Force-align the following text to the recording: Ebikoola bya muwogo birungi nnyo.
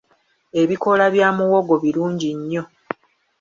Ebikoola 0.61 1.05
bya 1.13 1.29
muwogo 1.37 1.73
birungi 1.83 2.29
nnyo. 2.39 2.63